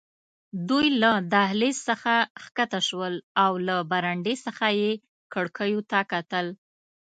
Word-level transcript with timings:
دوی 0.69 0.87
له 1.01 1.11
دهلېز 1.33 1.77
څخه 1.89 2.13
کښته 2.57 2.79
شول 2.87 3.13
او 3.43 3.51
له 3.67 3.75
برنډې 3.91 4.35
څخه 4.45 4.65
یې 4.81 4.91
کړکیو 5.33 5.81
ته 5.91 5.99
کتل. 6.11 6.45